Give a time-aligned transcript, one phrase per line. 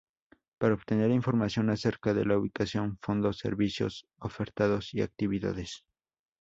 [0.57, 5.85] Para obtener información acerca de la ubicación, fondos, servicios ofertados y actividades.